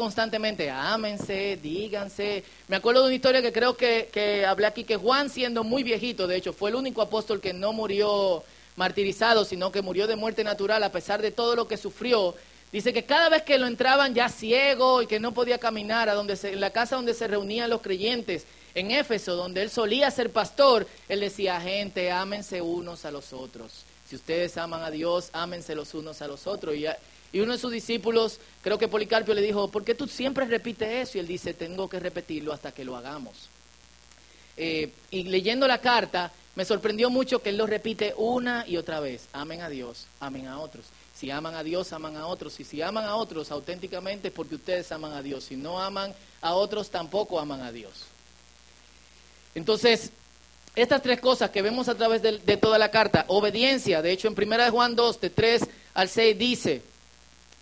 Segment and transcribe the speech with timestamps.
[0.00, 2.42] constantemente, ámense, díganse.
[2.68, 5.82] Me acuerdo de una historia que creo que, que hablé aquí, que Juan siendo muy
[5.82, 8.42] viejito, de hecho, fue el único apóstol que no murió
[8.76, 12.34] martirizado, sino que murió de muerte natural a pesar de todo lo que sufrió.
[12.72, 16.14] Dice que cada vez que lo entraban ya ciego y que no podía caminar a
[16.14, 20.10] donde se, en la casa donde se reunían los creyentes, en Éfeso, donde él solía
[20.10, 23.84] ser pastor, él decía, gente, ámense unos a los otros.
[24.08, 26.74] Si ustedes aman a Dios, ámense los unos a los otros.
[26.74, 26.86] Y,
[27.32, 31.08] y uno de sus discípulos, creo que Policarpio le dijo, ¿por qué tú siempre repites
[31.08, 31.18] eso?
[31.18, 33.48] Y él dice, tengo que repetirlo hasta que lo hagamos.
[34.56, 39.00] Eh, y leyendo la carta, me sorprendió mucho que él lo repite una y otra
[39.00, 39.28] vez.
[39.32, 40.86] Amen a Dios, amen a otros.
[41.14, 42.58] Si aman a Dios, aman a otros.
[42.60, 45.44] Y si aman a otros auténticamente es porque ustedes aman a Dios.
[45.44, 47.92] Si no aman a otros, tampoco aman a Dios.
[49.54, 50.10] Entonces,
[50.74, 54.34] estas tres cosas que vemos a través de, toda la carta, obediencia, de hecho en
[54.34, 55.62] 1 Juan 2, de 3
[55.92, 56.82] al 6 dice,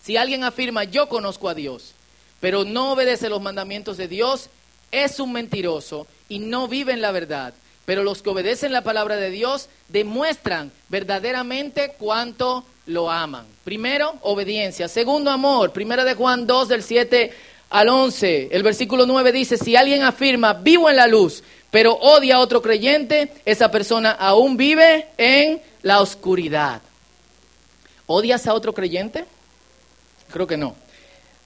[0.09, 1.93] si alguien afirma yo conozco a Dios,
[2.41, 4.48] pero no obedece los mandamientos de Dios,
[4.91, 7.53] es un mentiroso y no vive en la verdad.
[7.84, 13.45] Pero los que obedecen la palabra de Dios demuestran verdaderamente cuánto lo aman.
[13.65, 14.89] Primero, obediencia.
[14.89, 15.73] Segundo, amor.
[15.73, 17.31] Primera de Juan 2, del 7
[17.69, 18.48] al 11.
[18.50, 22.62] El versículo 9 dice, si alguien afirma, vivo en la luz, pero odia a otro
[22.62, 26.81] creyente, esa persona aún vive en la oscuridad.
[28.06, 29.27] ¿Odias a otro creyente?
[30.31, 30.75] Creo que no.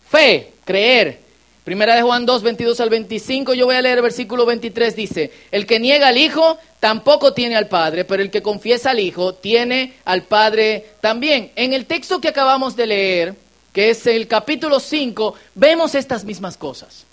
[0.08, 1.20] Fe, creer.
[1.64, 5.30] Primera de Juan 2, 22 al 25, yo voy a leer el versículo 23, dice,
[5.52, 9.34] el que niega al Hijo tampoco tiene al Padre, pero el que confiesa al Hijo
[9.34, 11.52] tiene al Padre también.
[11.54, 13.34] En el texto que acabamos de leer,
[13.72, 17.06] que es el capítulo 5, vemos estas mismas cosas.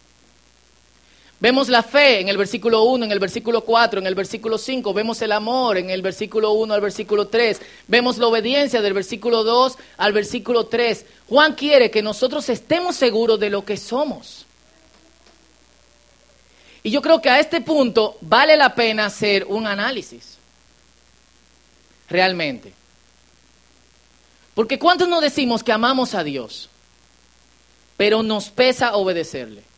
[1.42, 4.94] Vemos la fe en el versículo 1, en el versículo 4, en el versículo 5,
[4.94, 9.46] vemos el amor en el versículo 1 al versículo 3, vemos la obediencia del versículo
[9.46, 11.06] 2 al versículo 3.
[11.30, 14.46] Juan quiere que nosotros estemos seguros de lo que somos.
[16.84, 20.38] Y yo creo que a este punto vale la pena hacer un análisis.
[22.10, 22.74] Realmente.
[24.56, 26.70] Porque ¿cuántos nos decimos que amamos a Dios?
[27.96, 29.69] Pero nos pesa obedecerle.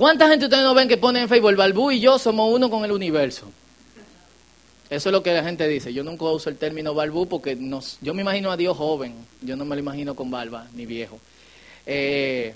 [0.00, 2.86] ¿Cuánta gente ustedes no ven que ponen en Facebook, el y yo somos uno con
[2.86, 3.52] el universo?
[4.88, 5.92] Eso es lo que la gente dice.
[5.92, 9.14] Yo nunca uso el término balbú porque nos, yo me imagino a Dios joven.
[9.42, 11.18] Yo no me lo imagino con barba ni viejo.
[11.84, 12.54] Eh,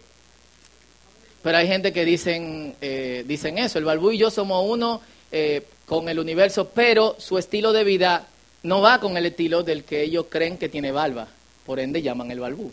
[1.43, 3.79] pero hay gente que dicen, eh, dicen eso.
[3.79, 8.27] El balbú y yo somos uno eh, con el universo, pero su estilo de vida
[8.63, 11.29] no va con el estilo del que ellos creen que tiene barba.
[11.67, 12.73] Por ende llaman el balbú.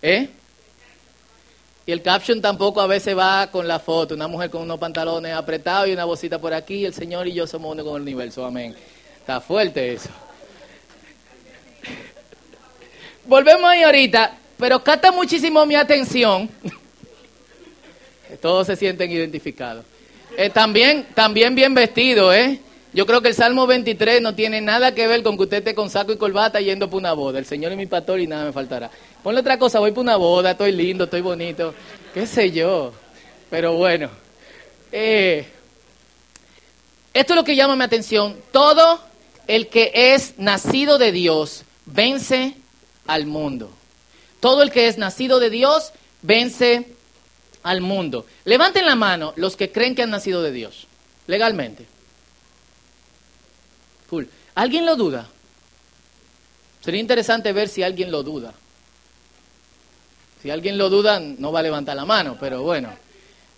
[0.00, 0.30] ¿Eh?
[1.86, 5.34] Y el caption tampoco a veces va con la foto, una mujer con unos pantalones
[5.34, 8.44] apretados y una bolsita por aquí, el Señor y yo somos uno con el universo,
[8.44, 8.74] amén.
[9.20, 10.08] Está fuerte eso.
[13.26, 16.48] Volvemos ahí ahorita, pero capta muchísimo mi atención.
[18.40, 19.84] Todos se sienten identificados.
[20.36, 22.58] Eh, también, también bien vestido, ¿eh?
[22.94, 25.74] Yo creo que el Salmo 23 no tiene nada que ver con que usted esté
[25.74, 27.40] con saco y corbata yendo por una boda.
[27.40, 28.88] El Señor es mi pastor y nada me faltará.
[29.20, 31.74] Ponle otra cosa, voy por una boda, estoy lindo, estoy bonito,
[32.14, 32.92] qué sé yo.
[33.50, 34.10] Pero bueno,
[34.92, 35.44] eh,
[37.12, 38.36] esto es lo que llama mi atención.
[38.52, 39.00] Todo
[39.48, 42.54] el que es nacido de Dios vence
[43.08, 43.70] al mundo.
[44.38, 46.86] Todo el que es nacido de Dios vence
[47.64, 48.24] al mundo.
[48.44, 50.86] Levanten la mano los que creen que han nacido de Dios,
[51.26, 51.86] legalmente.
[54.54, 55.26] ¿Alguien lo duda?
[56.80, 58.52] Sería interesante ver si alguien lo duda.
[60.42, 62.90] Si alguien lo duda, no va a levantar la mano, pero bueno.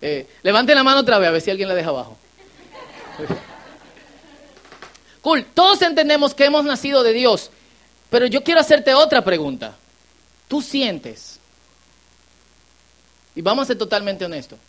[0.00, 2.16] Eh, levante la mano otra vez, a ver si alguien la deja abajo.
[5.22, 7.50] Cool, todos entendemos que hemos nacido de Dios,
[8.10, 9.74] pero yo quiero hacerte otra pregunta.
[10.46, 11.40] ¿Tú sientes?
[13.34, 14.60] Y vamos a ser totalmente honestos.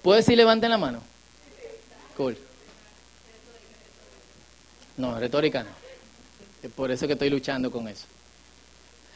[0.00, 1.02] ¿Puedes decir levanten la mano?
[4.96, 6.70] No, retórica no.
[6.74, 8.04] Por eso que estoy luchando con eso.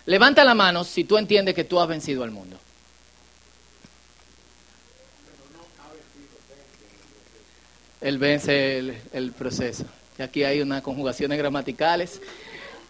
[0.06, 2.56] Levanta la mano si tú entiendes que tú has vencido al mundo.
[8.00, 8.78] Él vence
[9.12, 9.84] el, proceso.
[10.18, 12.20] Aquí hay unas conjugaciones gramaticales.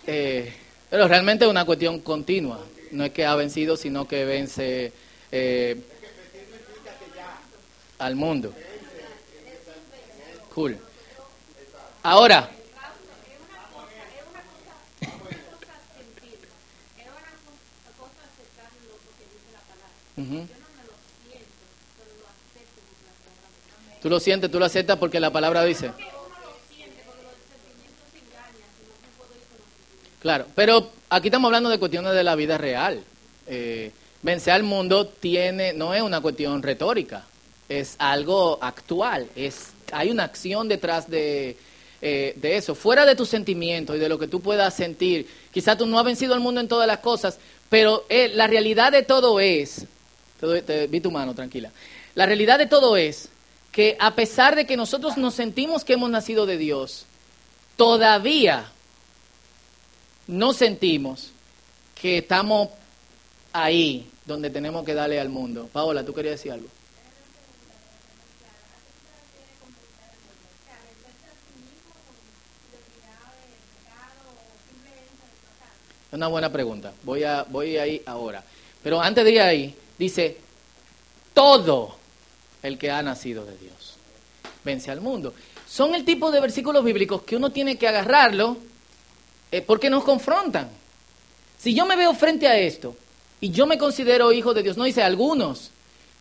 [0.07, 0.53] Eh,
[0.89, 2.65] pero realmente es una cuestión continua.
[2.91, 4.93] No es que ha vencido, sino que vence
[5.31, 5.81] eh,
[7.99, 8.55] al mundo.
[10.55, 10.79] Cool.
[12.03, 12.51] Ahora,
[24.03, 25.93] Tú lo sientes, tú lo aceptas porque la palabra dice.
[30.21, 33.03] Claro, pero aquí estamos hablando de cuestiones de la vida real.
[33.47, 37.25] Eh, vencer al mundo tiene, no es una cuestión retórica,
[37.69, 41.57] es algo actual, es, hay una acción detrás de,
[42.05, 45.29] eh, de eso, fuera de tus sentimientos y de lo que tú puedas sentir.
[45.53, 48.91] Quizás tú no has vencido al mundo en todas las cosas, pero eh, la realidad
[48.91, 49.87] de todo es,
[50.41, 51.71] te, vi tu mano, tranquila,
[52.17, 53.29] la realidad de todo es
[53.71, 57.07] que a pesar de que nosotros nos sentimos que hemos nacido de Dios,
[57.77, 58.71] todavía
[60.27, 61.31] no sentimos
[62.01, 62.71] que estamos
[63.53, 65.69] ahí donde tenemos que darle al mundo.
[65.73, 66.67] Paola, ¿tú querías decir algo?
[76.13, 76.93] Una buena pregunta.
[77.03, 78.45] Voy a voy ahí ahora.
[78.83, 80.37] Pero antes de ir ahí, dice
[81.35, 81.97] todo
[82.63, 83.73] el que ha nacido de Dios
[84.65, 85.35] vence al mundo.
[85.67, 88.57] Son el tipo de versículos bíblicos que uno tiene que agarrarlo
[89.51, 90.69] eh, porque nos confrontan.
[91.59, 92.97] Si yo me veo frente a esto
[93.41, 95.71] y yo me considero hijo de Dios, no dice algunos,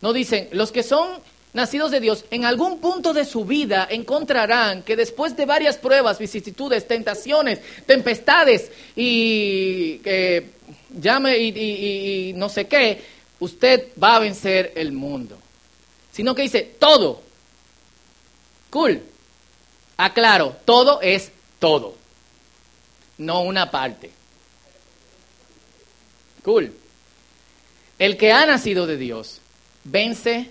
[0.00, 1.10] no dicen los que son
[1.52, 6.18] nacidos de Dios, en algún punto de su vida encontrarán que después de varias pruebas,
[6.18, 10.50] vicisitudes, tentaciones, tempestades y eh,
[10.90, 13.02] llame y no sé qué,
[13.40, 15.38] usted va a vencer el mundo.
[16.12, 17.22] Sino que dice todo.
[18.70, 19.02] Cool.
[19.96, 22.02] Aclaro, todo es todo
[23.22, 24.10] no una parte.
[26.44, 26.72] Cool.
[27.98, 29.40] El que ha nacido de Dios
[29.84, 30.50] vence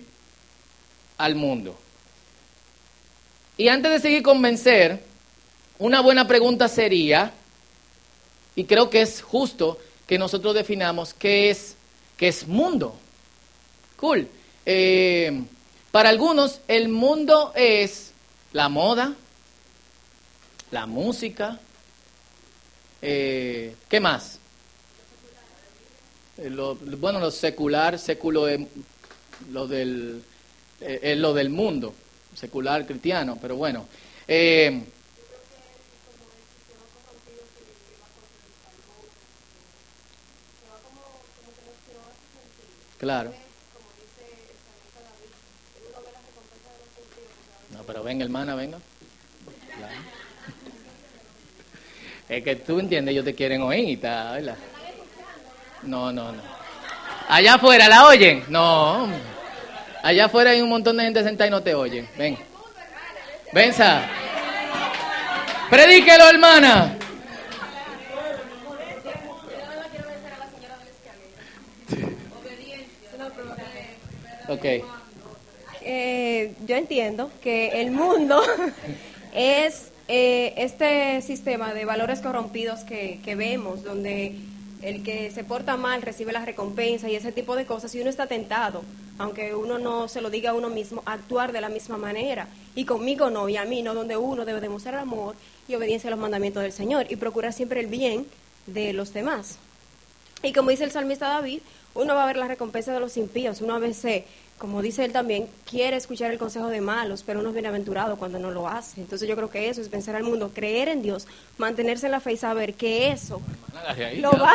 [1.24, 1.78] al mundo.
[3.58, 5.04] Y antes de seguir con vencer,
[5.80, 7.32] una buena pregunta sería,
[8.56, 9.78] y creo que es justo
[10.08, 11.76] que nosotros definamos qué es,
[12.18, 12.96] qué es mundo.
[13.98, 14.28] Cool.
[14.66, 15.44] Eh,
[15.92, 18.12] para algunos el mundo es
[18.54, 19.14] la moda,
[20.72, 21.60] la música,
[23.02, 24.40] eh, ¿Qué más?
[26.38, 26.50] Eh,
[27.00, 28.62] bueno, lo secular, seculo es
[29.52, 30.24] lo del,
[30.81, 31.94] eh, lo del mundo,
[32.36, 33.88] secular cristiano, pero bueno.
[42.98, 43.33] claro.
[47.72, 48.80] No, pero venga, hermana, venga.
[52.30, 54.56] Es que tú entiendes, ellos te quieren oír, ¿verdad?
[55.84, 56.42] No, no, no.
[57.27, 58.45] Allá afuera, ¿la oyen?
[58.48, 59.10] No.
[60.03, 62.07] Allá afuera hay un montón de gente sentada y no te oyen.
[62.18, 62.38] Ven.
[63.53, 64.01] Venza.
[65.69, 66.98] Predíquelo, hermana.
[74.48, 74.65] Ok.
[75.83, 78.42] Eh, yo entiendo que el mundo
[79.33, 84.36] es eh, este sistema de valores corrompidos que, vemos, donde
[84.81, 88.09] el que se porta mal recibe la recompensa y ese tipo de cosas, y uno
[88.09, 88.83] está tentado,
[89.22, 92.48] aunque uno no se lo diga a uno mismo, actuar de la misma manera.
[92.76, 95.36] Y conmigo no, y a mí no, donde uno debe demostrar amor
[95.68, 98.26] y obediencia a los mandamientos del Señor y procurar siempre el bien
[98.68, 99.58] de los demás.
[100.44, 101.62] Y como dice el salmista David,
[101.94, 104.24] uno va a ver la recompensa de los impíos, uno a veces
[104.62, 108.38] como dice él también, quiere escuchar el consejo de malos, pero no es bienaventurado cuando
[108.38, 109.02] no lo hace.
[109.02, 111.25] Entonces yo creo que eso es pensar al mundo, creer en Dios,
[111.58, 113.42] mantenerse en la fe y saber que eso
[114.18, 114.54] lo va...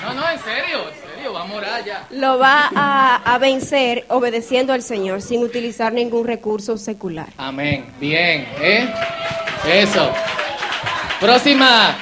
[0.00, 0.84] No, no, en serio,
[1.18, 2.06] serio, va a morar ya.
[2.10, 7.28] Lo va a, vencer obedeciendo al Señor, sin utilizar ningún recurso secular.
[7.36, 8.88] Amén, bien, ¿eh?
[9.66, 10.10] Eso.
[11.20, 11.98] Próxima,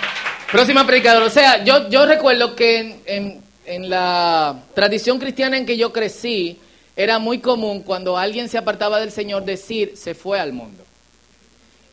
[0.50, 1.26] próxima predicadora.
[1.26, 6.58] O sea, yo, yo recuerdo que en, en la tradición cristiana en que yo crecí,
[6.94, 10.82] era muy común cuando alguien se apartaba del Señor decir, se fue al mundo.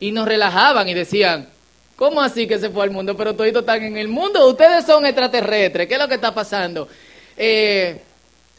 [0.00, 1.48] Y nos relajaban y decían,
[1.96, 3.16] ¿cómo así que se fue al mundo?
[3.16, 6.88] Pero todos están en el mundo, ustedes son extraterrestres, ¿qué es lo que está pasando?
[7.36, 8.00] Eh,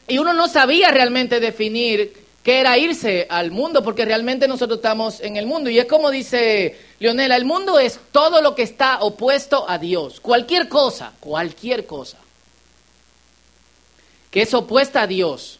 [0.08, 5.20] y uno no sabía realmente definir qué era irse al mundo, porque realmente nosotros estamos
[5.20, 5.68] en el mundo.
[5.68, 10.20] Y es como dice Leonela, el mundo es todo lo que está opuesto a Dios,
[10.20, 12.18] cualquier cosa, cualquier cosa
[14.36, 15.58] que es opuesta a Dios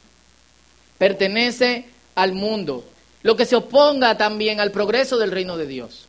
[0.98, 2.84] pertenece al mundo,
[3.22, 6.04] lo que se oponga también al progreso del reino de Dios,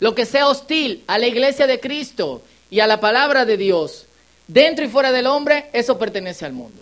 [0.00, 4.06] lo que sea hostil a la iglesia de Cristo y a la palabra de Dios,
[4.52, 6.80] dentro y fuera del hombre, eso pertenece al mundo.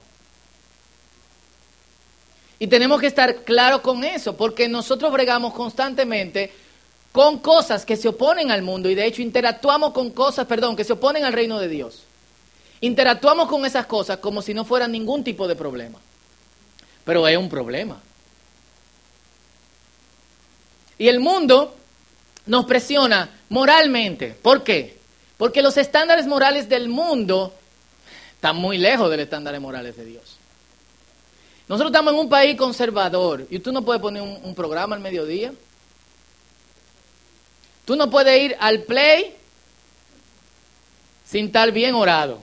[2.59, 6.53] Y tenemos que estar claros con eso, porque nosotros bregamos constantemente
[7.13, 10.85] con cosas que se oponen al mundo y de hecho interactuamos con cosas, perdón, que
[10.85, 12.05] se oponen al reino de Dios.
[12.81, 15.99] Interactuamos con esas cosas como si no fueran ningún tipo de problema
[17.11, 18.01] pero es un problema.
[20.99, 21.75] Y el mundo
[22.47, 24.29] nos presiona moralmente.
[24.41, 24.99] ¿Por qué?
[25.37, 27.55] Porque los estándares morales del mundo
[28.41, 30.39] están muy lejos de los estándares morales de Dios.
[31.69, 35.03] Nosotros estamos en un país conservador y tú no puedes poner un, un programa al
[35.03, 35.53] mediodía.
[37.85, 39.37] Tú no puedes ir al play
[41.23, 42.41] sin estar bien orado.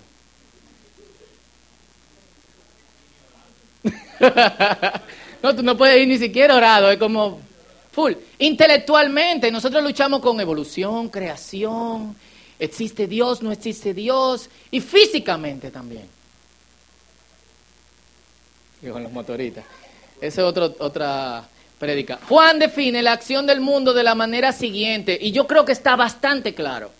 [5.42, 7.40] no, tú no puedes ir ni siquiera orado, es como
[7.92, 8.14] full.
[8.38, 12.16] Intelectualmente, nosotros luchamos con evolución, creación,
[12.60, 16.08] existe Dios, no existe Dios, y físicamente también.
[18.82, 19.66] Y con los motoristas.
[20.20, 21.48] Esa es otro, otra
[21.80, 22.20] predica.
[22.28, 25.96] Juan define la acción del mundo de la manera siguiente, y yo creo que está
[25.96, 26.92] bastante claro.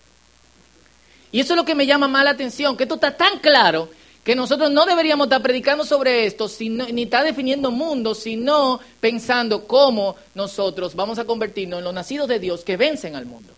[1.30, 3.88] Y eso es lo que me llama más la atención, que esto está tan claro
[4.28, 9.66] que nosotros no deberíamos estar predicando sobre esto, sino, ni estar definiendo mundo, sino pensando
[9.66, 13.54] cómo nosotros vamos a convertirnos en los nacidos de Dios que vencen al mundo.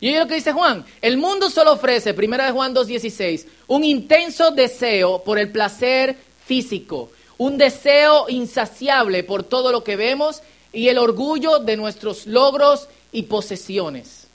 [0.00, 3.84] Y es lo que dice Juan, el mundo solo ofrece, primera de Juan 2.16, un
[3.84, 10.88] intenso deseo por el placer físico, un deseo insaciable por todo lo que vemos y
[10.88, 14.26] el orgullo de nuestros logros y posesiones.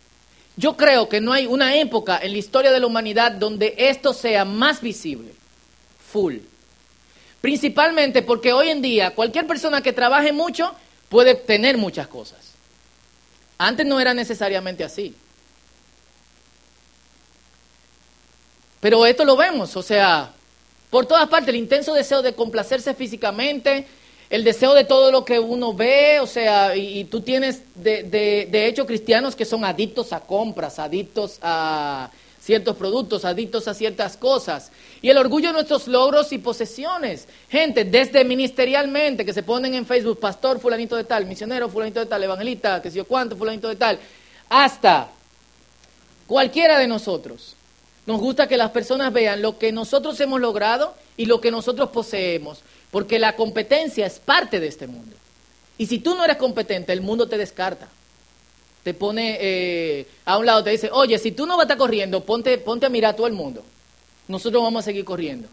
[0.57, 4.13] Yo creo que no hay una época en la historia de la humanidad donde esto
[4.13, 5.33] sea más visible.
[6.11, 6.37] Full.
[7.39, 10.73] Principalmente porque hoy en día cualquier persona que trabaje mucho
[11.09, 12.39] puede tener muchas cosas.
[13.57, 15.15] Antes no era necesariamente así.
[18.81, 20.33] Pero esto lo vemos, o sea,
[20.89, 23.85] por todas partes, el intenso deseo de complacerse físicamente,
[24.29, 28.67] el deseo de todo lo que uno ve, o sea, y, tú tienes de, de,
[28.67, 32.09] hecho cristianos que son adictos a compras, adictos a
[32.41, 34.71] ciertos productos, adictos a ciertas cosas.
[35.01, 37.27] Y el orgullo de nuestros logros y posesiones.
[37.49, 42.07] Gente, desde ministerialmente, que se ponen en Facebook, pastor fulanito de tal, misionero fulanito de
[42.07, 43.99] tal, evangelista, que sé yo cuánto, fulanito de tal,
[44.49, 45.09] hasta
[46.25, 47.55] cualquiera de nosotros.
[48.05, 51.89] Nos gusta que las personas vean lo que nosotros hemos logrado y lo que nosotros
[51.89, 52.61] poseemos.
[52.89, 55.15] Porque la competencia es parte de este mundo.
[55.77, 57.87] Y si tú no eres competente, el mundo te descarta.
[58.83, 61.77] Te pone eh, a un lado, te dice, oye, si tú no vas a estar
[61.77, 63.63] corriendo, ponte, ponte a mirar a todo el mundo.
[64.27, 65.47] Nosotros vamos a seguir corriendo.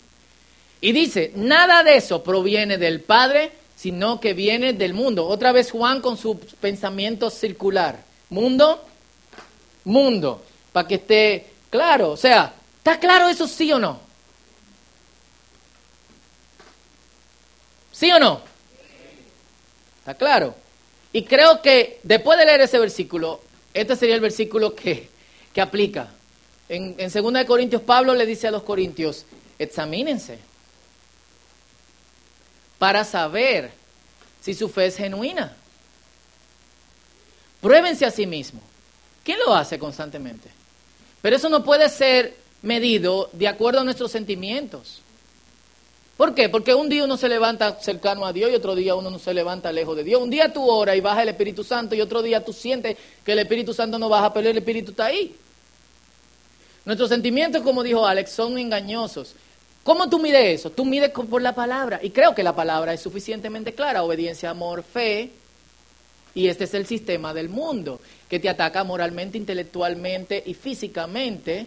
[0.80, 5.26] Y dice, nada de eso proviene del Padre, sino que viene del mundo.
[5.26, 8.04] Otra vez Juan con su pensamiento circular.
[8.30, 8.84] Mundo,
[9.84, 12.10] mundo, para que esté claro.
[12.10, 14.00] O sea, ¿está claro eso sí o no?
[17.92, 18.40] ¿Sí o no?
[19.98, 20.54] ¿Está claro?
[21.12, 23.40] Y creo que después de leer ese versículo,
[23.74, 25.08] este sería el versículo que,
[25.52, 26.08] que aplica.
[26.68, 29.24] En, en 2 Corintios, Pablo le dice a los corintios,
[29.58, 30.38] examínense
[32.78, 33.72] para saber
[34.40, 35.56] si su fe es genuina.
[37.60, 38.62] Pruébense a sí mismos.
[39.24, 40.57] ¿Quién lo hace constantemente?
[41.22, 45.00] Pero eso no puede ser medido de acuerdo a nuestros sentimientos.
[46.16, 46.48] ¿Por qué?
[46.48, 49.32] Porque un día uno se levanta cercano a Dios y otro día uno no se
[49.32, 50.20] levanta lejos de Dios.
[50.20, 53.32] Un día tú oras y baja el Espíritu Santo y otro día tú sientes que
[53.32, 55.34] el Espíritu Santo no baja, pero el Espíritu está ahí.
[56.84, 59.36] Nuestros sentimientos, como dijo Alex, son engañosos.
[59.84, 60.70] ¿Cómo tú mides eso?
[60.70, 62.00] Tú mides por la palabra.
[62.02, 64.02] Y creo que la palabra es suficientemente clara.
[64.02, 65.30] Obediencia, amor, fe.
[66.34, 71.66] Y este es el sistema del mundo, que te ataca moralmente, intelectualmente y físicamente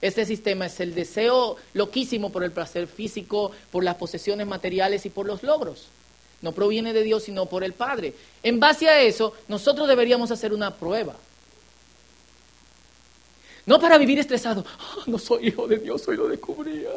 [0.00, 5.10] este sistema es el deseo loquísimo por el placer físico, por las posesiones materiales y
[5.10, 5.88] por los logros.
[6.40, 8.14] No proviene de Dios, sino por el Padre.
[8.42, 11.16] En base a eso, nosotros deberíamos hacer una prueba.
[13.66, 16.88] No para vivir estresado, ah, no soy hijo de Dios, hoy lo descubría,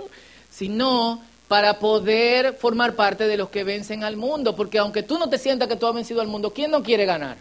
[0.49, 1.21] sino
[1.53, 4.55] para poder formar parte de los que vencen al mundo.
[4.55, 7.05] Porque aunque tú no te sientas que tú has vencido al mundo, ¿quién no quiere
[7.05, 7.37] ganar?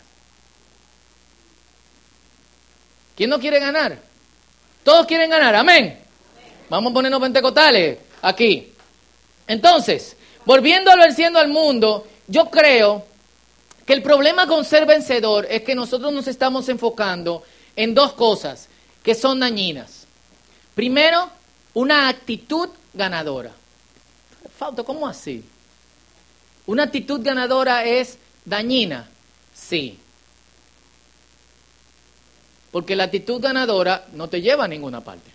[3.16, 3.98] ¿Quién no quiere ganar?
[4.84, 5.98] Todos quieren ganar, amén.
[6.68, 8.74] Vamos a ponernos pentecostales aquí.
[9.46, 10.14] Entonces,
[10.44, 13.06] volviendo a venciendo al mundo, yo creo
[13.86, 17.44] que el problema con ser vencedor es que nosotros nos estamos enfocando
[17.76, 18.68] en dos cosas
[19.02, 20.06] que son dañinas.
[20.74, 21.30] Primero,
[21.72, 23.52] una actitud ganadora.
[24.84, 25.44] ¿Cómo así?
[26.66, 29.08] ¿Una actitud ganadora es dañina?
[29.54, 29.98] Sí.
[32.70, 35.30] Porque la actitud ganadora no te lleva a ninguna parte.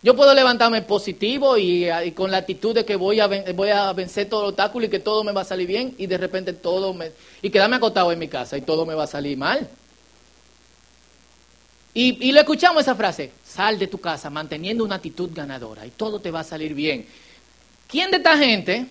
[0.00, 3.26] Yo puedo levantarme positivo y, con la actitud de que voy a,
[3.92, 6.52] vencer todo el obstáculo y que todo me va a salir bien y de repente
[6.52, 7.10] todo me...
[7.42, 9.68] y quedarme acostado en mi casa y todo me va a salir mal.
[11.94, 15.90] Y, y le escuchamos esa frase, sal de tu casa manteniendo una actitud ganadora y
[15.90, 17.06] todo te va a salir bien.
[17.88, 18.86] ¿Quién de esta gente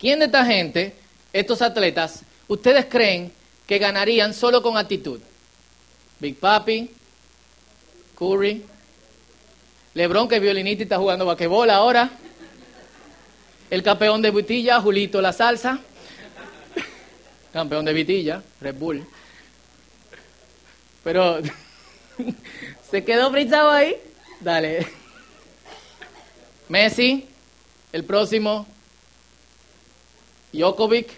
[0.00, 0.94] ¿quién de esta gente,
[1.32, 3.30] estos atletas, ustedes creen
[3.66, 5.20] que ganarían solo con actitud?
[6.18, 6.90] Big Papi,
[8.18, 8.64] Curry,
[9.94, 12.10] LeBron que es violinista y está jugando basquetbol ahora,
[13.68, 15.78] el campeón de Vitilla, Julito La Salsa,
[17.52, 19.06] campeón de Vitilla, Red Bull.
[21.04, 21.40] Pero
[22.90, 23.96] se quedó frisado ahí.
[24.40, 24.86] Dale.
[26.68, 27.28] Messi,
[27.92, 28.66] el próximo.
[30.52, 31.08] Jokovic,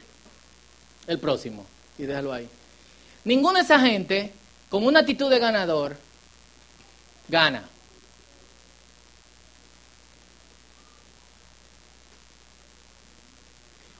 [1.06, 1.66] el próximo.
[1.98, 2.48] Y déjalo ahí.
[3.24, 4.32] Ninguna de esa gente,
[4.68, 5.96] con una actitud de ganador,
[7.28, 7.68] gana.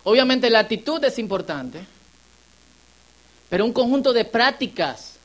[0.05, 1.85] Obviamente la actitud es importante,
[3.49, 5.17] pero un conjunto de prácticas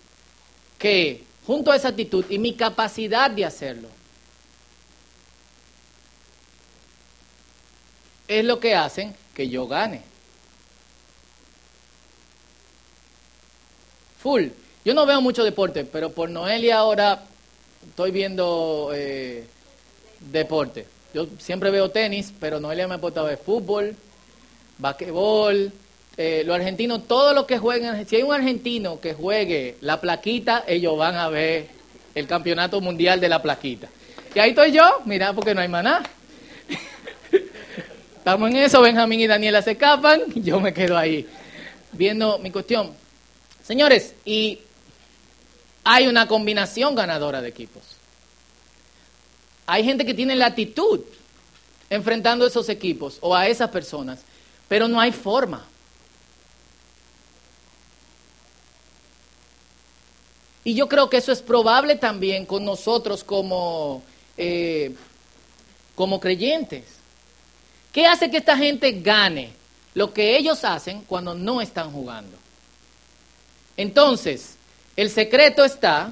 [0.78, 3.88] que, junto a esa actitud y mi capacidad de hacerlo,
[8.28, 10.02] es lo que hacen que yo gane.
[14.20, 14.48] Full.
[14.84, 17.24] Yo no veo mucho deporte, pero por Noelia ahora
[17.88, 19.48] estoy viendo eh,
[20.20, 20.86] deporte.
[21.14, 23.96] Yo siempre veo tenis, pero Noelia me ha puesto a ver fútbol,
[24.78, 25.72] basquetbol,
[26.18, 30.64] eh, los argentinos, todo lo que jueguen, si hay un argentino que juegue la plaquita,
[30.68, 31.68] ellos van a ver
[32.16, 33.88] el campeonato mundial de la plaquita.
[34.34, 36.02] Y ahí estoy yo, mira, porque no hay maná.
[38.18, 41.28] Estamos en eso, Benjamín y Daniela se escapan, yo me quedo ahí
[41.92, 42.92] viendo mi cuestión.
[43.64, 44.60] Señores, y
[45.84, 47.84] hay una combinación ganadora de equipos.
[49.68, 51.02] Hay gente que tiene la actitud
[51.90, 54.22] enfrentando esos equipos o a esas personas,
[54.68, 55.66] pero no hay forma.
[60.68, 64.04] Y yo creo que eso es probable también con nosotros como,
[64.36, 64.94] eh,
[65.96, 66.84] como creyentes.
[67.94, 69.54] ¿Qué hace que esta gente gane?
[69.94, 72.36] Lo que ellos hacen cuando no están jugando.
[73.78, 74.58] Entonces,
[74.98, 76.12] el secreto está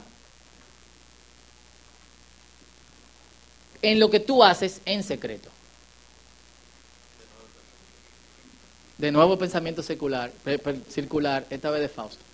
[3.81, 5.49] en lo que tú haces en secreto.
[8.97, 10.31] De nuevo pensamiento secular,
[10.87, 12.24] circular, esta vez de Fausto.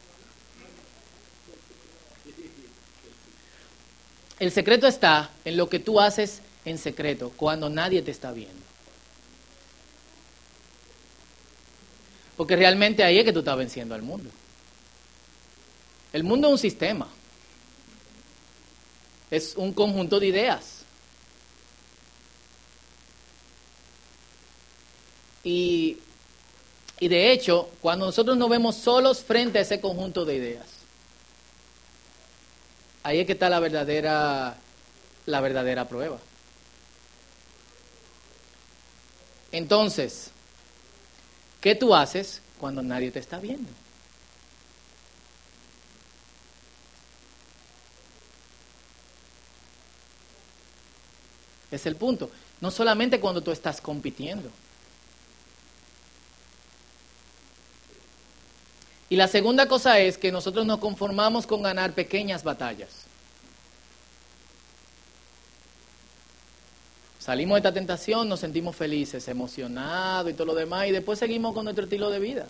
[4.41, 8.65] El secreto está en lo que tú haces en secreto, cuando nadie te está viendo.
[12.35, 14.31] Porque realmente ahí es que tú estás venciendo al mundo.
[16.11, 17.07] El mundo es un sistema.
[19.29, 20.85] Es un conjunto de ideas.
[25.43, 25.99] Y,
[26.99, 30.70] y de hecho, cuando nosotros nos vemos solos frente a ese conjunto de ideas,
[33.03, 34.55] Ahí es que está la verdadera,
[35.25, 36.19] la verdadera prueba.
[39.51, 40.31] Entonces,
[41.59, 43.69] ¿qué tú haces cuando nadie te está viendo?
[51.71, 52.29] Es el punto.
[52.59, 54.49] No solamente cuando tú estás compitiendo.
[59.11, 62.87] Y la segunda cosa es que nosotros nos conformamos con ganar pequeñas batallas.
[67.19, 71.53] Salimos de esta tentación, nos sentimos felices, emocionados y todo lo demás, y después seguimos
[71.53, 72.47] con nuestro estilo de vida.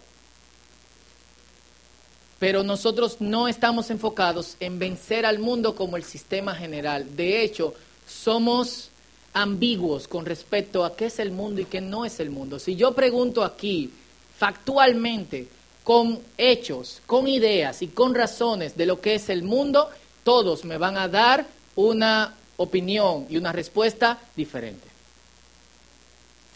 [2.37, 7.15] Pero nosotros no estamos enfocados en vencer al mundo como el sistema general.
[7.15, 7.73] De hecho,
[8.07, 8.91] somos
[9.33, 12.59] ambiguos con respecto a qué es el mundo y qué no es el mundo.
[12.59, 13.91] Si yo pregunto aquí,
[14.37, 15.47] factualmente,
[15.83, 19.89] con hechos, con ideas y con razones de lo que es el mundo,
[20.23, 24.87] todos me van a dar una opinión y una respuesta diferente.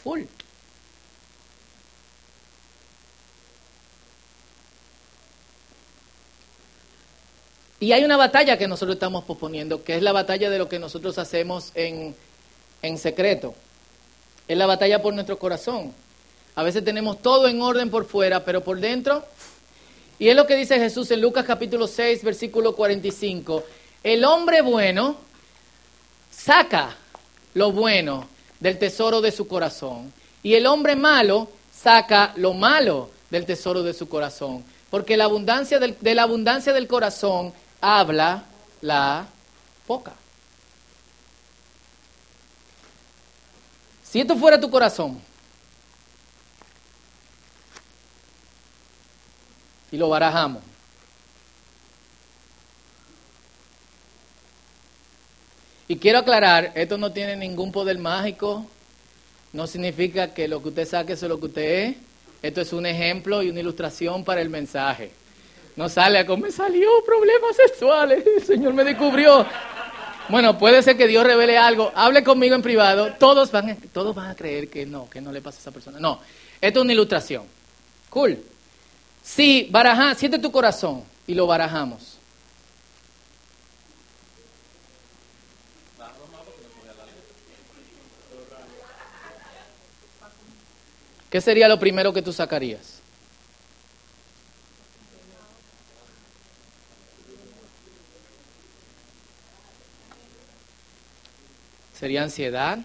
[0.03, 0.21] Full.
[7.79, 10.79] Y hay una batalla que nosotros estamos proponiendo, que es la batalla de lo que
[10.79, 12.15] nosotros hacemos en,
[12.81, 13.53] en secreto.
[14.47, 15.93] Es la batalla por nuestro corazón.
[16.55, 19.25] A veces tenemos todo en orden por fuera, pero por dentro.
[20.17, 23.63] Y es lo que dice Jesús en Lucas capítulo 6, versículo 45.
[24.01, 25.17] El hombre bueno
[26.31, 26.95] saca
[27.53, 28.27] lo bueno
[28.61, 30.13] del tesoro de su corazón.
[30.43, 34.63] Y el hombre malo saca lo malo del tesoro de su corazón.
[34.89, 38.45] Porque la abundancia del, de la abundancia del corazón habla
[38.79, 39.27] la
[39.85, 40.13] boca.
[44.03, 45.19] Si esto fuera tu corazón,
[49.95, 50.61] y lo barajamos.
[55.87, 58.65] Y quiero aclarar, esto no tiene ningún poder mágico,
[59.53, 61.95] no significa que lo que usted saque es lo que usted es.
[62.41, 65.11] Esto es un ejemplo y una ilustración para el mensaje.
[65.77, 69.45] No sale a me salió problemas sexuales, el Señor me descubrió.
[70.27, 74.31] Bueno, puede ser que Dios revele algo, hable conmigo en privado, todos van, todos van
[74.31, 75.99] a creer que no, que no le pasa a esa persona.
[76.01, 76.19] No,
[76.59, 77.43] esto es una ilustración.
[78.09, 78.54] Cool.
[79.25, 82.19] Si baraja, siente tu corazón y lo barajamos.
[91.31, 93.01] ¿Qué sería lo primero que tú sacarías?
[101.99, 102.77] ¿Sería ansiedad?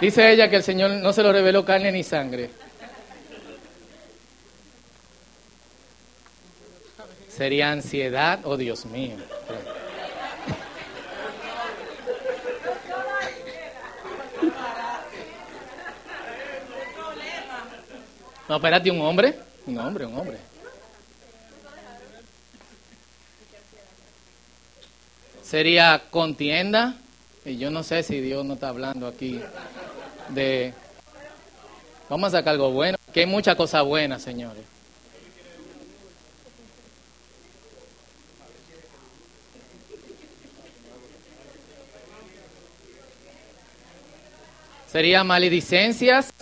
[0.00, 2.63] Dice ella que el Señor no se lo reveló carne ni sangre.
[7.36, 8.38] ¿Sería ansiedad?
[8.44, 9.16] Oh, Dios mío.
[18.48, 19.36] No, espérate, un hombre.
[19.66, 20.38] Un hombre, un hombre.
[25.42, 26.94] Sería contienda.
[27.44, 29.40] Y yo no sé si Dios no está hablando aquí
[30.28, 30.72] de...
[32.08, 32.96] Vamos a sacar algo bueno.
[33.12, 34.73] Que hay muchas cosas buenas, señores.
[44.94, 46.32] Sería maledicencias.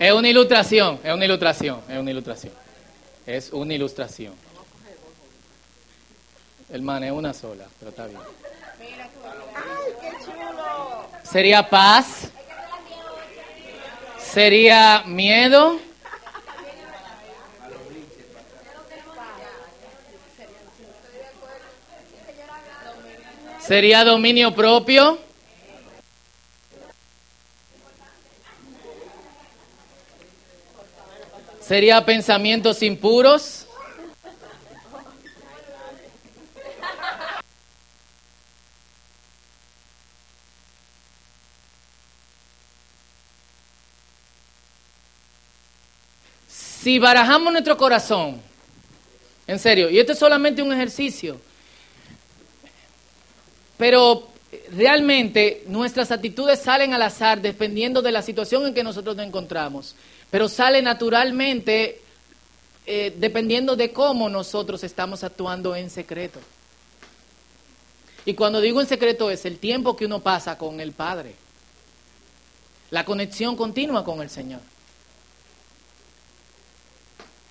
[0.00, 2.52] Es una ilustración, es una ilustración, es una ilustración.
[3.24, 4.34] Es una ilustración.
[6.72, 8.18] Hermano, es una sola, pero está bien.
[11.22, 12.32] Sería paz.
[14.18, 15.78] Sería miedo.
[23.66, 25.18] Sería dominio propio.
[31.62, 33.66] Sería pensamientos impuros.
[46.48, 48.42] Si barajamos nuestro corazón,
[49.46, 51.40] en serio, y esto es solamente un ejercicio,
[53.84, 54.28] pero
[54.72, 59.94] realmente nuestras actitudes salen al azar dependiendo de la situación en que nosotros nos encontramos
[60.30, 62.00] pero sale naturalmente
[62.86, 66.40] eh, dependiendo de cómo nosotros estamos actuando en secreto.
[68.24, 71.34] Y cuando digo en secreto es el tiempo que uno pasa con el Padre,
[72.90, 74.62] la conexión continua con el Señor.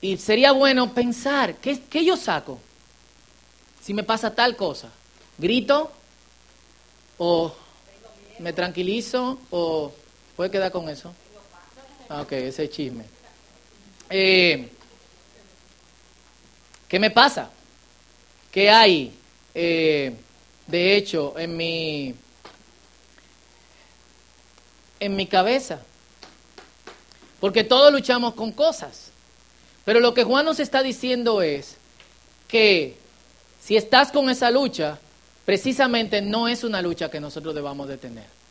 [0.01, 2.59] Y sería bueno pensar, ¿qué, qué yo saco?
[3.83, 4.89] Si me pasa tal cosa,
[5.37, 5.91] grito
[7.17, 7.53] o
[8.39, 9.91] me tranquilizo o
[10.35, 11.13] puede quedar con eso.
[12.09, 13.05] Ah, ok, ese chisme.
[14.09, 14.69] Eh,
[16.87, 17.49] ¿Qué me pasa?
[18.51, 19.11] ¿Qué hay,
[19.55, 20.15] eh,
[20.67, 22.13] de hecho, en mi,
[24.99, 25.81] en mi cabeza?
[27.39, 29.11] Porque todos luchamos con cosas.
[29.85, 31.77] Pero lo que Juan nos está diciendo es
[32.47, 32.95] que
[33.59, 34.99] si estás con esa lucha,
[35.45, 38.43] precisamente no es una lucha que nosotros debamos de tener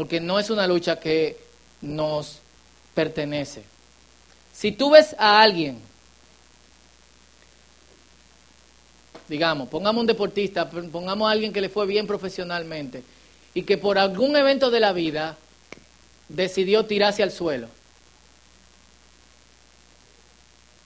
[0.00, 1.36] porque no es una lucha que
[1.82, 2.38] nos
[2.94, 3.64] pertenece.
[4.50, 5.78] Si tú ves a alguien,
[9.28, 13.02] digamos, pongamos un deportista, pongamos a alguien que le fue bien profesionalmente
[13.52, 15.36] y que por algún evento de la vida
[16.30, 17.68] decidió tirarse al suelo.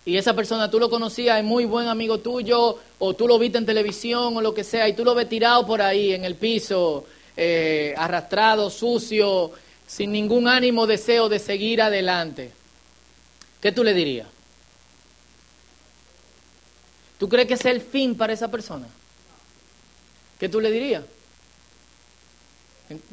[0.06, 3.58] Y esa persona tú lo conocías, es muy buen amigo tuyo, o tú lo viste
[3.58, 6.34] en televisión o lo que sea, y tú lo ves tirado por ahí en el
[6.34, 9.52] piso, eh, arrastrado, sucio,
[9.86, 12.52] sin ningún ánimo, deseo de seguir adelante,
[13.60, 14.28] ¿qué tú le dirías?
[17.18, 18.86] ¿Tú crees que es el fin para esa persona?
[20.38, 21.04] ¿Qué tú le dirías?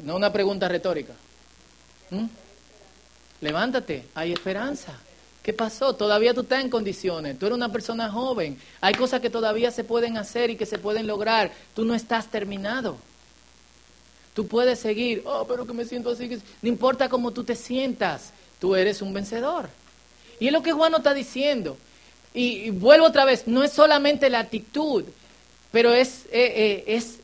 [0.00, 1.14] No una pregunta retórica.
[2.10, 2.26] ¿Mm?
[3.40, 4.98] Levántate, hay esperanza.
[5.42, 5.94] ¿Qué pasó?
[5.94, 7.38] Todavía tú estás en condiciones.
[7.38, 8.56] Tú eres una persona joven.
[8.80, 11.50] Hay cosas que todavía se pueden hacer y que se pueden lograr.
[11.74, 12.96] Tú no estás terminado.
[14.34, 16.40] Tú puedes seguir, oh, pero que me siento así.
[16.62, 19.68] No importa cómo tú te sientas, tú eres un vencedor.
[20.40, 21.76] Y es lo que Juan nos está diciendo.
[22.32, 25.04] Y, vuelvo otra vez, no es solamente la actitud,
[25.70, 27.18] pero es, eh, eh, es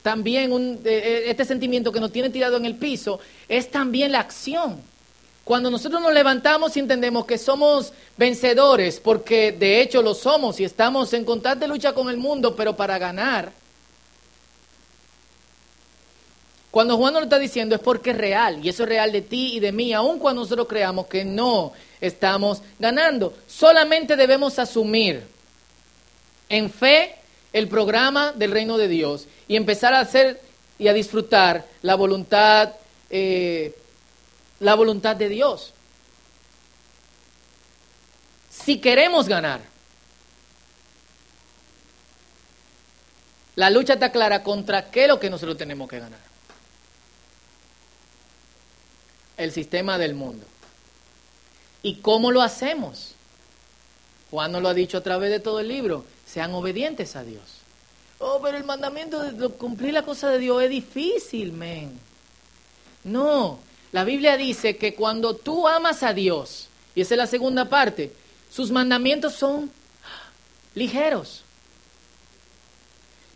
[0.00, 4.20] también un, eh, este sentimiento que nos tiene tirado en el piso, es también la
[4.20, 4.80] acción.
[5.44, 10.64] Cuando nosotros nos levantamos y entendemos que somos vencedores, porque de hecho lo somos y
[10.64, 13.52] estamos en constante lucha con el mundo, pero para ganar,
[16.70, 19.22] cuando Juan nos lo está diciendo es porque es real, y eso es real de
[19.22, 23.34] ti y de mí, aun cuando nosotros creamos que no estamos ganando.
[23.46, 25.22] Solamente debemos asumir
[26.48, 27.16] en fe
[27.52, 30.40] el programa del reino de Dios y empezar a hacer
[30.78, 32.72] y a disfrutar la voluntad
[33.10, 33.74] eh,
[34.62, 35.74] la voluntad de Dios.
[38.48, 39.60] Si queremos ganar,
[43.56, 46.20] la lucha está clara contra qué es lo que nosotros tenemos que ganar.
[49.36, 50.46] El sistema del mundo.
[51.82, 53.14] ¿Y cómo lo hacemos?
[54.30, 56.04] Juan nos lo ha dicho a través de todo el libro.
[56.24, 57.42] Sean obedientes a Dios.
[58.20, 61.98] Oh, pero el mandamiento de cumplir la cosa de Dios es difícil, men.
[63.02, 63.58] No,
[63.92, 68.12] la Biblia dice que cuando tú amas a Dios, y esa es la segunda parte,
[68.50, 69.70] sus mandamientos son
[70.74, 71.42] ligeros.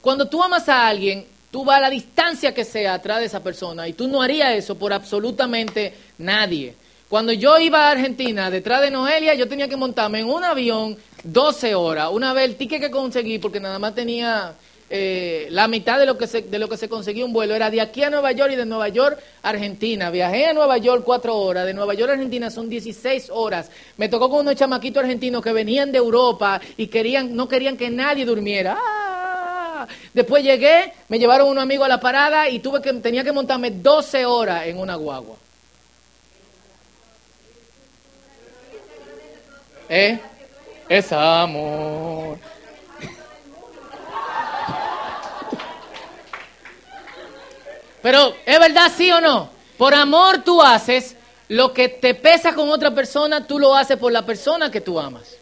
[0.00, 3.42] Cuando tú amas a alguien, tú vas a la distancia que sea atrás de esa
[3.42, 6.74] persona y tú no harías eso por absolutamente nadie.
[7.08, 10.96] Cuando yo iba a Argentina detrás de Noelia, yo tenía que montarme en un avión
[11.22, 12.08] 12 horas.
[12.12, 14.54] Una vez el ticket que conseguí, porque nada más tenía
[14.88, 17.70] eh, la mitad de lo, que se, de lo que se conseguía un vuelo era
[17.70, 20.10] de aquí a Nueva York y de Nueva York a Argentina.
[20.10, 23.70] Viajé a Nueva York cuatro horas, de Nueva York a Argentina son 16 horas.
[23.96, 27.90] Me tocó con unos chamaquitos argentinos que venían de Europa y querían, no querían que
[27.90, 28.78] nadie durmiera.
[28.78, 29.86] ¡Ah!
[30.14, 33.70] Después llegué, me llevaron unos amigos a la parada y tuve que, tenía que montarme
[33.70, 35.36] 12 horas en una guagua.
[39.88, 40.18] ¿Eh?
[40.88, 42.38] Es amor.
[48.06, 49.50] Pero, ¿es verdad sí o no?
[49.76, 51.16] Por amor tú haces
[51.48, 55.00] lo que te pesa con otra persona, tú lo haces por la persona que tú
[55.00, 55.36] amas.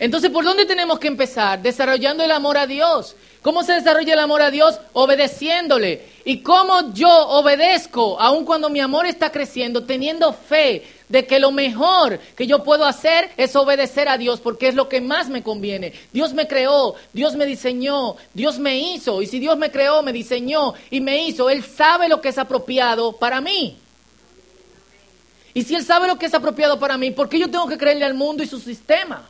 [0.00, 1.62] Entonces, ¿por dónde tenemos que empezar?
[1.62, 3.14] Desarrollando el amor a Dios.
[3.42, 4.80] ¿Cómo se desarrolla el amor a Dios?
[4.92, 6.04] Obedeciéndole.
[6.24, 11.52] ¿Y cómo yo obedezco, aun cuando mi amor está creciendo, teniendo fe de que lo
[11.52, 15.42] mejor que yo puedo hacer es obedecer a Dios porque es lo que más me
[15.42, 15.92] conviene.
[16.12, 19.22] Dios me creó, Dios me diseñó, Dios me hizo.
[19.22, 22.38] Y si Dios me creó, me diseñó y me hizo, Él sabe lo que es
[22.38, 23.78] apropiado para mí.
[25.54, 27.78] Y si Él sabe lo que es apropiado para mí, ¿por qué yo tengo que
[27.78, 29.26] creerle al mundo y su sistema?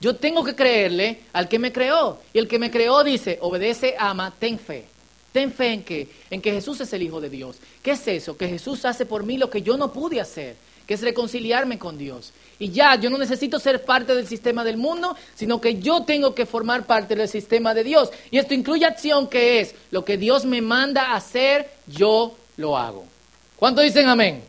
[0.00, 2.20] Yo tengo que creerle al que me creó.
[2.32, 4.89] Y el que me creó dice, obedece, ama, ten fe.
[5.32, 7.56] Ten fe en que, en que Jesús es el Hijo de Dios.
[7.82, 8.36] ¿Qué es eso?
[8.36, 11.96] Que Jesús hace por mí lo que yo no pude hacer, que es reconciliarme con
[11.96, 12.32] Dios.
[12.58, 16.34] Y ya, yo no necesito ser parte del sistema del mundo, sino que yo tengo
[16.34, 18.10] que formar parte del sistema de Dios.
[18.30, 22.76] Y esto incluye acción, que es lo que Dios me manda a hacer, yo lo
[22.76, 23.04] hago.
[23.56, 24.42] ¿Cuánto dicen amén?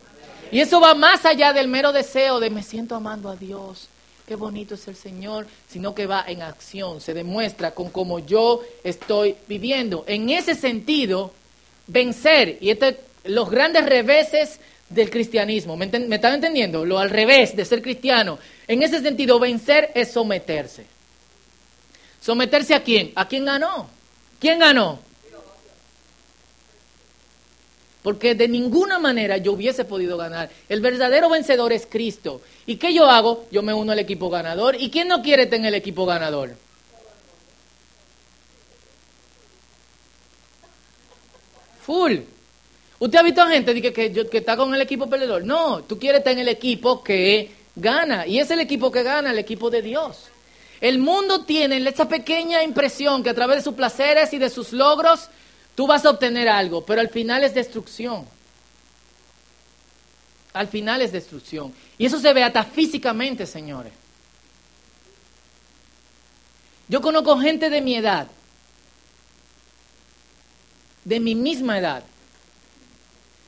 [0.50, 3.88] Y eso va más allá del mero deseo de me siento amando a Dios
[4.26, 8.62] qué bonito es el Señor, sino que va en acción, se demuestra con cómo yo
[8.84, 10.04] estoy viviendo.
[10.06, 11.32] En ese sentido,
[11.86, 16.84] vencer, y este, los grandes reveses del cristianismo, ¿me, ¿me están entendiendo?
[16.84, 18.38] Lo al revés de ser cristiano.
[18.66, 20.86] En ese sentido, vencer es someterse.
[22.20, 23.12] ¿Someterse a quién?
[23.14, 23.88] ¿A quién ganó?
[24.38, 25.00] ¿Quién ganó?
[28.02, 30.50] Porque de ninguna manera yo hubiese podido ganar.
[30.68, 32.40] El verdadero vencedor es Cristo.
[32.66, 33.46] ¿Y qué yo hago?
[33.50, 34.76] Yo me uno al equipo ganador.
[34.78, 36.56] ¿Y quién no quiere tener el equipo ganador?
[41.82, 42.18] Full.
[42.98, 45.44] ¿Usted ha visto gente que, que, que está con el equipo perdedor?
[45.44, 48.26] No, tú quieres estar en el equipo que gana.
[48.26, 50.28] Y es el equipo que gana, el equipo de Dios.
[50.80, 54.72] El mundo tiene esa pequeña impresión que a través de sus placeres y de sus
[54.72, 55.28] logros
[55.74, 58.26] Tú vas a obtener algo, pero al final es destrucción.
[60.52, 61.72] Al final es destrucción.
[61.96, 63.92] Y eso se ve hasta físicamente, señores.
[66.88, 68.28] Yo conozco gente de mi edad,
[71.04, 72.04] de mi misma edad,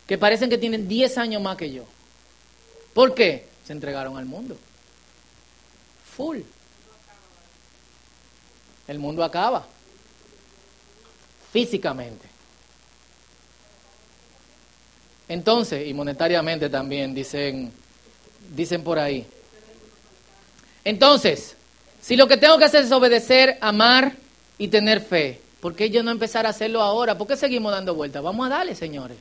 [0.07, 1.85] que parecen que tienen 10 años más que yo.
[2.95, 3.49] ¿Por qué?
[3.67, 4.57] Se entregaron al mundo.
[6.17, 6.41] Full.
[8.87, 9.67] El mundo acaba
[11.55, 12.27] físicamente.
[15.29, 17.73] Entonces, y monetariamente también, dicen,
[18.57, 19.25] dicen por ahí.
[20.83, 21.55] Entonces,
[22.03, 24.17] si lo que tengo que hacer es obedecer, amar
[24.59, 27.17] y tener fe, ¿por qué yo no empezar a hacerlo ahora?
[27.17, 28.21] ¿Por qué seguimos dando vueltas?
[28.21, 29.17] Vamos a darle, señores.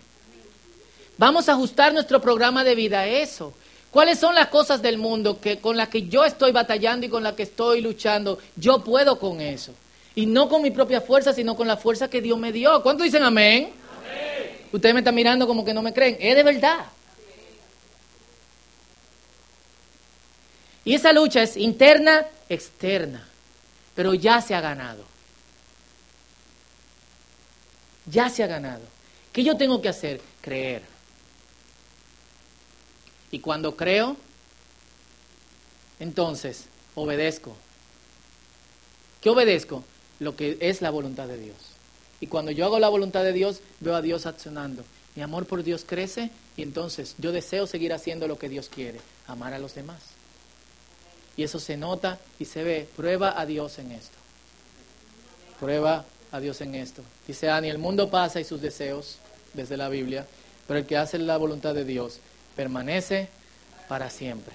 [1.19, 3.53] Vamos a ajustar nuestro programa de vida a eso.
[3.91, 7.21] ¿Cuáles son las cosas del mundo que, con las que yo estoy batallando y con
[7.21, 8.39] las que estoy luchando?
[8.55, 9.75] Yo puedo con eso.
[10.15, 12.83] Y no con mi propia fuerza, sino con la fuerza que Dios me dio.
[12.83, 13.71] ¿Cuánto dicen amén?
[13.97, 14.67] amén.
[14.71, 16.17] Ustedes me están mirando como que no me creen.
[16.19, 16.85] Es de verdad.
[20.85, 23.27] Y esa lucha es interna, externa.
[23.95, 25.05] Pero ya se ha ganado.
[28.05, 28.83] Ya se ha ganado.
[29.31, 30.21] ¿Qué yo tengo que hacer?
[30.41, 30.83] Creer.
[33.31, 34.15] Y cuando creo,
[35.99, 37.55] entonces obedezco.
[39.21, 39.83] ¿Qué obedezco?
[40.19, 41.57] Lo que es la voluntad de Dios.
[42.19, 44.83] Y cuando yo hago la voluntad de Dios, veo a Dios accionando.
[45.15, 48.99] Mi amor por Dios crece y entonces yo deseo seguir haciendo lo que Dios quiere,
[49.27, 49.99] amar a los demás.
[51.35, 52.87] Y eso se nota y se ve.
[52.95, 54.17] Prueba a Dios en esto.
[55.59, 57.03] Prueba a Dios en esto.
[57.27, 59.17] Dice Ani, el mundo pasa y sus deseos,
[59.53, 60.25] desde la Biblia,
[60.67, 62.19] pero el que hace la voluntad de Dios
[62.55, 63.29] permanece
[63.87, 64.53] para siempre.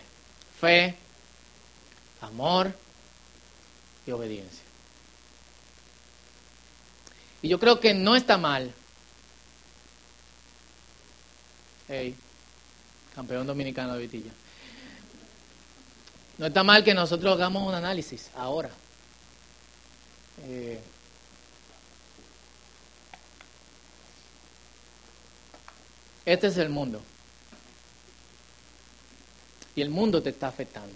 [0.60, 0.96] Fe,
[2.20, 2.72] amor
[4.06, 4.67] y obediencia.
[7.48, 8.72] Yo creo que no está mal.
[11.88, 12.14] Hey,
[13.14, 14.30] campeón dominicano de Vitilla.
[16.36, 18.70] No está mal que nosotros hagamos un análisis ahora.
[20.42, 20.78] Eh,
[26.26, 27.02] este es el mundo.
[29.74, 30.94] Y el mundo te está afectando.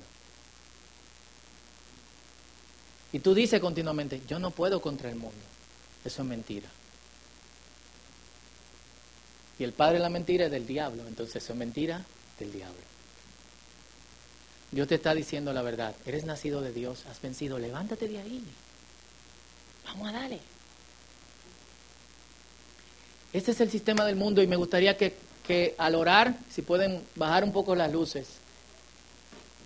[3.11, 5.52] Y tú dices continuamente, yo no puedo contra el mundo.
[6.05, 6.69] Eso es mentira.
[9.59, 11.07] Y el padre de la mentira es del diablo.
[11.07, 12.05] Entonces eso es mentira
[12.39, 12.81] del diablo.
[14.71, 15.95] Dios te está diciendo la verdad.
[16.07, 17.59] Eres nacido de Dios, has vencido.
[17.59, 18.43] Levántate de ahí.
[19.85, 20.41] Vamos a darle.
[23.33, 27.03] Este es el sistema del mundo y me gustaría que, que al orar, si pueden
[27.15, 28.27] bajar un poco las luces,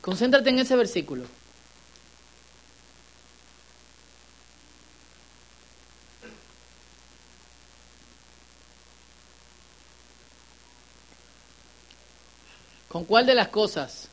[0.00, 1.24] concéntrate en ese versículo.
[13.06, 14.08] Cuál de las cosas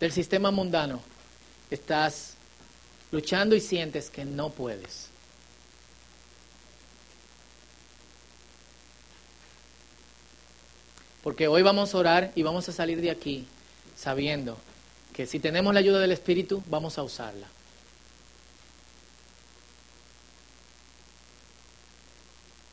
[0.00, 1.00] del sistema mundano
[1.70, 2.34] estás
[3.10, 5.08] luchando y sientes que no puedes.
[11.22, 13.46] Porque hoy vamos a orar y vamos a salir de aquí
[13.96, 14.56] sabiendo
[15.12, 17.48] que si tenemos la ayuda del Espíritu, vamos a usarla.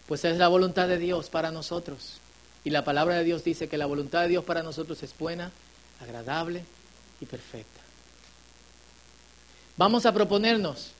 [0.07, 2.19] Pues es la voluntad de Dios para nosotros.
[2.65, 5.51] Y la palabra de Dios dice que la voluntad de Dios para nosotros es buena,
[6.01, 6.65] agradable
[7.21, 7.79] y perfecta.
[9.77, 10.91] Vamos a proponernos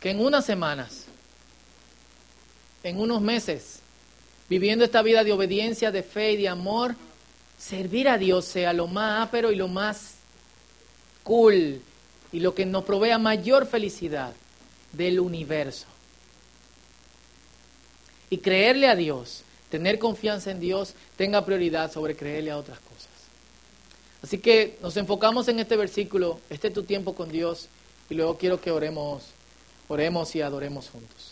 [0.00, 1.04] que en unas semanas,
[2.82, 3.78] en unos meses,
[4.48, 6.96] viviendo esta vida de obediencia, de fe y de amor,
[7.56, 10.14] servir a Dios sea lo más ápero y lo más
[11.22, 11.80] cool
[12.32, 14.32] y lo que nos provea mayor felicidad
[14.90, 15.86] del universo.
[18.30, 23.08] Y creerle a Dios, tener confianza en Dios, tenga prioridad sobre creerle a otras cosas.
[24.22, 27.70] Así que nos enfocamos en este versículo, este es tu tiempo con Dios,
[28.10, 29.22] y luego quiero que oremos,
[29.88, 31.31] oremos y adoremos juntos.